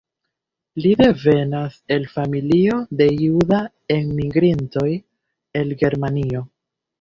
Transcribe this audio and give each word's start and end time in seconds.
Li 0.85 0.93
devenas 1.01 1.75
el 1.95 2.07
familio 2.13 2.77
de 3.03 3.07
juda 3.19 3.61
enmigrintoj 3.97 4.89
el 5.63 5.77
Germanio. 5.85 6.45